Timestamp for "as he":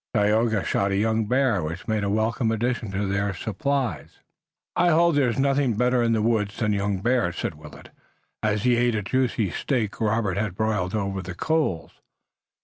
8.41-8.77